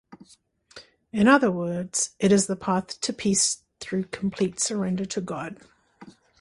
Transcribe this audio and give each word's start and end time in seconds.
In 1.13 1.27
other 1.27 1.51
words, 1.51 2.15
it 2.17 2.31
is 2.31 2.47
the 2.47 2.55
path 2.55 2.99
to 3.01 3.13
peace 3.13 3.61
through 3.79 4.05
complete 4.05 4.59
surrender 4.59 5.05
to 5.05 5.21
God. 5.21 5.59